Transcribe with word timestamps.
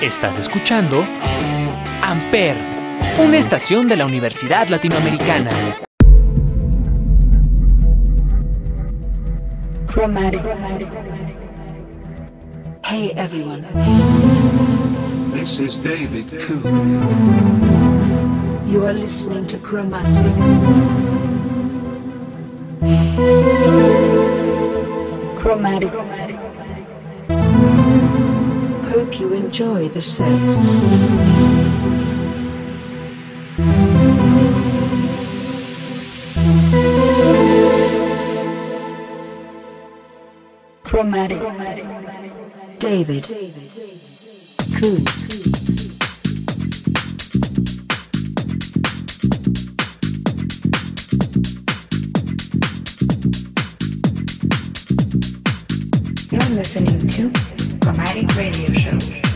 Estás 0.00 0.38
escuchando 0.38 1.04
Amper, 2.02 2.56
una 3.18 3.36
estación 3.36 3.88
de 3.88 3.96
la 3.96 4.06
Universidad 4.06 4.68
Latinoamericana. 4.68 5.50
Chromatic. 9.88 10.40
Hey 12.84 13.12
everyone. 13.16 13.66
This 15.32 15.58
is 15.58 15.82
David 15.82 16.30
Coop. 16.46 16.64
You 18.68 18.86
are 18.86 18.92
listening 18.92 19.48
to 19.48 19.58
Chromatic. 19.58 20.22
Chromatic. 25.40 26.17
Hope 28.98 29.20
you 29.20 29.32
enjoy 29.32 29.88
the 29.90 30.02
set. 30.02 30.26
Chromatic. 40.82 41.40
David. 42.80 43.28
Cool. 44.80 44.98
You're 56.32 56.56
listening 56.56 57.06
to 57.06 57.47
Chromatic 57.98 58.36
Radio 58.36 58.72
Show. 58.74 59.27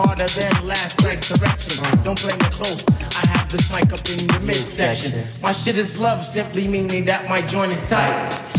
harder 0.00 0.26
than 0.28 0.66
last 0.66 1.02
night's 1.02 1.28
direction. 1.28 1.72
Uh-huh. 1.84 2.04
Don't 2.04 2.20
blame 2.22 2.40
it 2.40 2.52
close. 2.52 2.84
I 3.16 3.26
have 3.28 3.48
this 3.50 3.70
mic 3.70 3.92
up 3.92 4.00
in 4.08 4.18
your 4.28 4.40
midsection. 4.40 5.26
My 5.42 5.52
shit 5.52 5.76
is 5.76 5.98
love, 5.98 6.24
simply 6.24 6.66
meaning 6.66 7.04
that 7.04 7.28
my 7.28 7.40
joint 7.42 7.72
is 7.72 7.82
tight. 7.82 8.49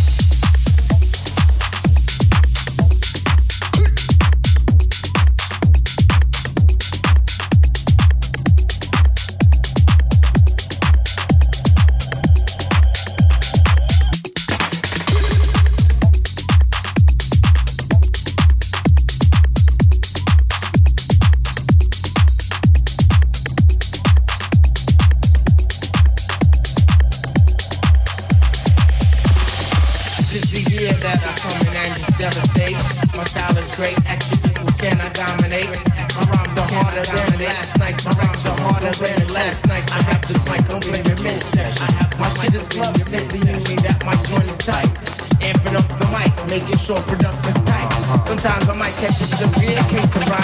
A 49.41 49.47
severe 49.47 49.83
case 49.89 50.15
of 50.15 50.40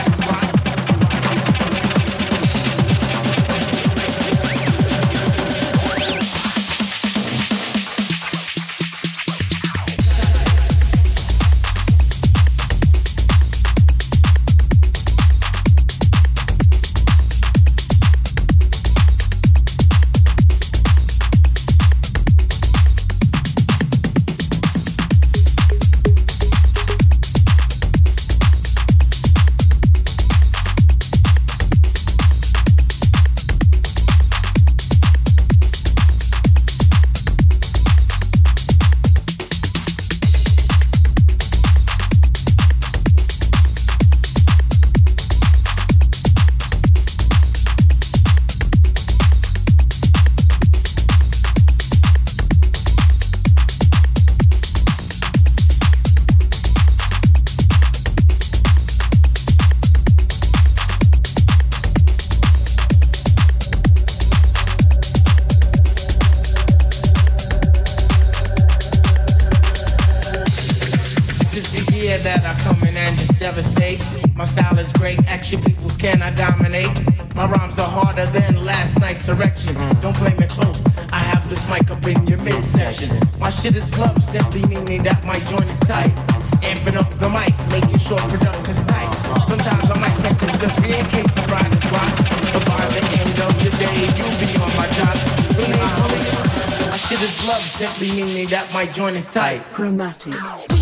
joint 98.85 99.15
is 99.15 99.25
tight. 99.25 99.63
Chromatic. 99.73 100.76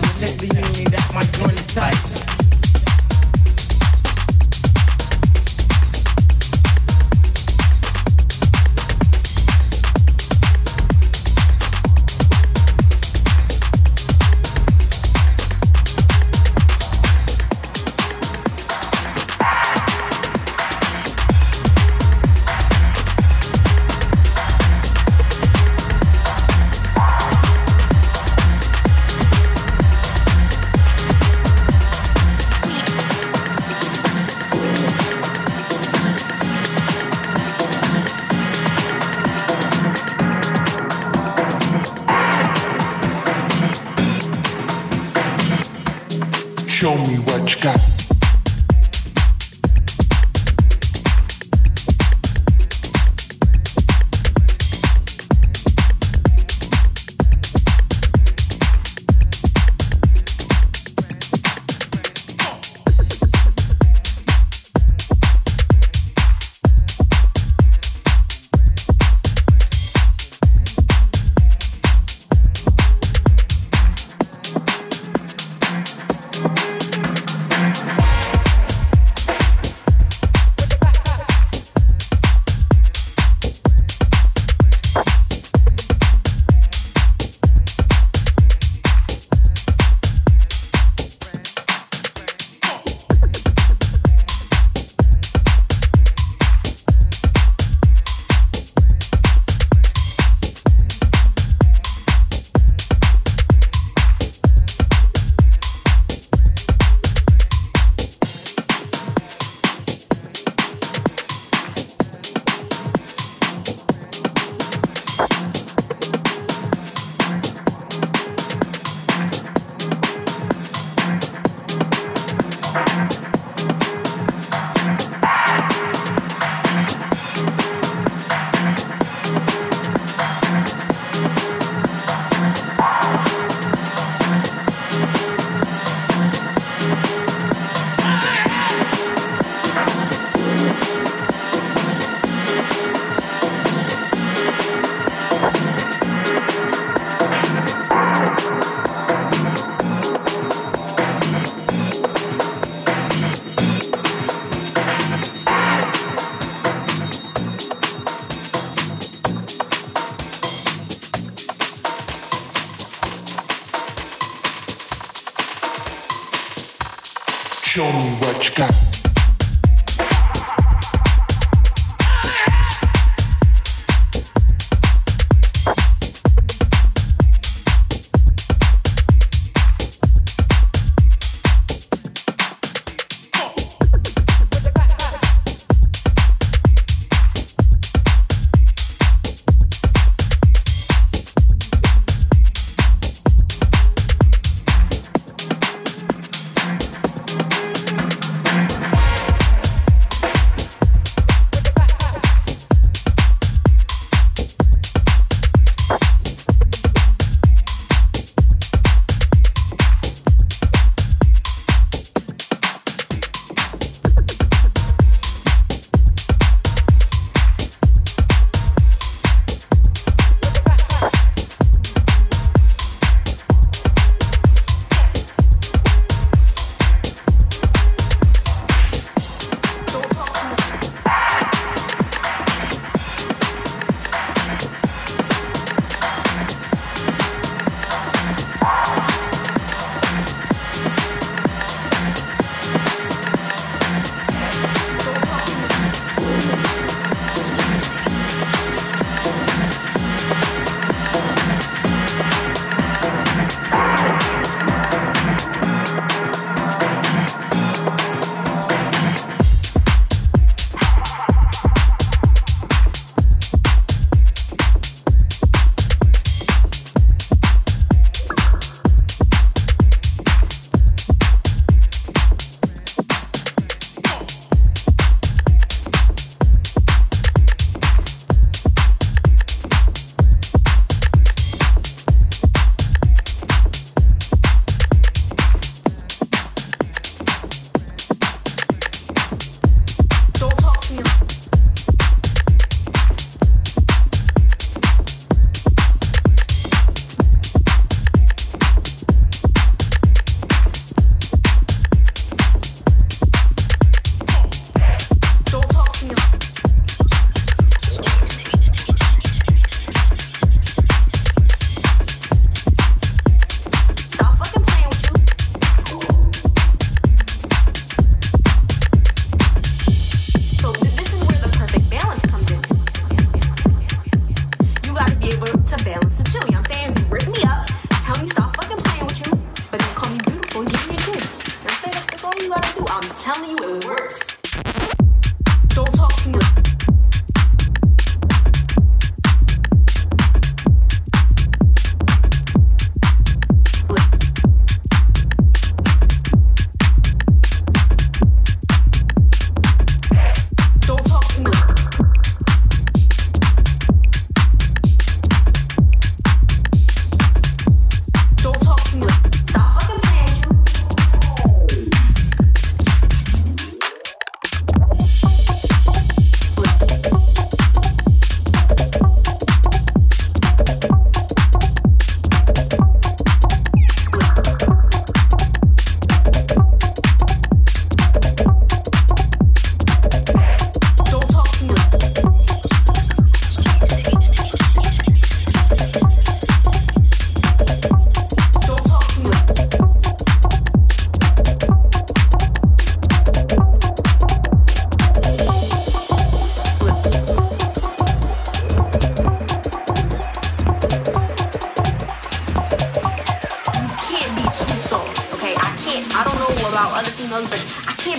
love. 0.00 0.20
Take 0.20 0.38
the 0.38 0.46
union 0.46 0.90
that 0.92 1.10
my 1.14 1.22
joint 1.38 1.58
is 1.58 1.66
tight. 1.66 2.27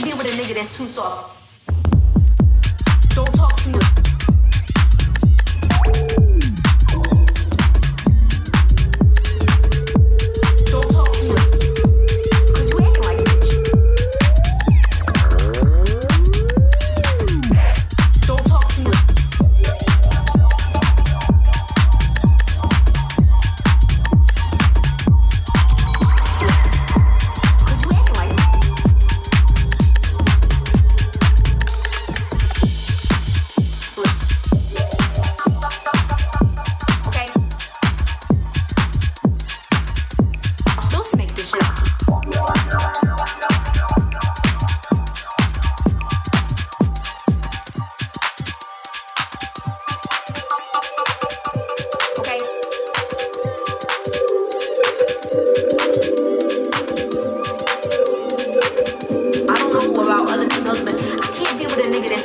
can't 0.01 0.17
be 0.17 0.23
with 0.23 0.33
a 0.33 0.41
nigga 0.41 0.55
that's 0.55 0.77
too 0.77 0.87
soft. 0.87 1.35
Don't 3.15 3.33
talk. 3.33 3.48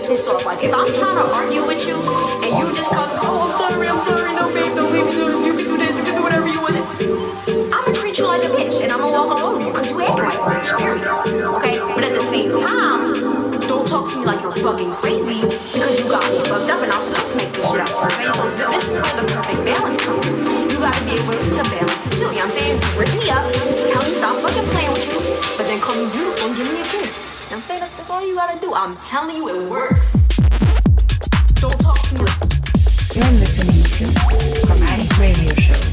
too 0.04 0.16
soft. 0.16 0.44
Like 0.44 0.62
if 0.62 0.72
I'm 0.74 0.84
trying 0.84 1.16
to 1.16 1.24
argue 1.32 1.64
with 1.64 1.88
you 1.88 1.96
and 2.44 2.52
you 2.52 2.68
just 2.76 2.90
come, 2.90 3.08
oh 3.24 3.48
I'm 3.48 3.52
sorry, 3.56 3.88
I'm 3.88 4.00
sorry, 4.04 4.34
no 4.36 4.52
babe, 4.52 4.76
don't 4.76 4.92
leave 4.92 5.08
me, 5.08 5.48
you 5.48 5.52
can 5.56 5.64
do 5.64 5.76
this, 5.80 5.96
you 5.96 6.04
can 6.04 6.16
do 6.16 6.22
whatever 6.22 6.48
you 6.48 6.60
want. 6.60 6.76
I'ma 7.72 7.88
treat 7.96 8.18
you 8.18 8.26
like 8.26 8.44
a 8.44 8.52
bitch 8.52 8.82
and 8.82 8.92
I'ma 8.92 9.08
walk 9.08 9.40
all 9.40 9.56
over 9.56 9.60
you 9.64 9.72
because 9.72 9.90
you 9.90 10.02
act 10.02 10.18
like 10.20 10.34
a 10.34 10.44
bitch. 10.44 10.70
Okay? 11.56 11.78
But 11.94 12.04
at 12.04 12.12
the 12.12 12.20
same 12.20 12.52
time, 12.52 13.12
don't 13.64 13.88
talk 13.88 14.10
to 14.12 14.20
me 14.20 14.26
like 14.26 14.42
you're 14.42 14.54
fucking 14.56 14.92
crazy 14.92 15.40
because 15.40 15.96
you 15.96 16.10
got 16.10 16.20
me 16.28 16.38
fucked 16.44 16.68
up 16.68 16.82
and 16.84 16.92
I'll 16.92 17.00
still 17.00 17.24
smack 17.24 17.48
this 17.56 17.64
shit 17.64 17.80
out 17.80 17.88
your 17.88 18.10
face. 18.12 18.36
So 18.36 18.44
this 18.76 18.84
is 18.84 19.00
where 19.00 19.16
the 19.16 19.24
perfect 19.32 19.64
balance 19.64 20.00
comes 20.04 20.28
in. 20.28 20.68
You 20.68 20.78
gotta 20.84 21.00
be 21.08 21.16
able 21.16 21.32
to 21.32 21.62
balance 21.64 22.02
the 22.04 22.10
two, 22.12 22.28
you 22.28 22.44
know 22.44 22.44
what 22.44 22.44
I'm 22.44 22.50
saying? 22.52 22.76
Rip 22.92 23.08
me 23.16 23.30
up. 23.30 23.73
say 27.64 27.80
that 27.80 27.90
that's 27.96 28.10
all 28.10 28.20
you 28.26 28.34
gotta 28.34 28.60
do. 28.60 28.74
I'm 28.74 28.94
telling 28.98 29.36
you, 29.36 29.48
it 29.48 29.70
works. 29.70 30.12
Don't 31.54 31.80
talk 31.80 31.98
to 32.08 32.14
me. 32.16 32.28
You're 33.14 33.30
listening 33.40 33.82
to 33.82 34.66
Chromatic 34.66 35.18
Radio 35.18 35.54
Show. 35.54 35.83